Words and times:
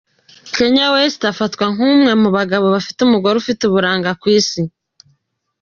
Kanye 0.55 0.85
West 0.93 1.21
afatwa 1.31 1.65
nk’umwe 1.73 2.11
mu 2.21 2.29
bagabo 2.37 2.65
bafite 2.75 2.99
umugore 3.03 3.35
ufite 3.37 3.61
uburanga 3.65 4.09
ku 4.21 4.25
isi. 4.39 4.61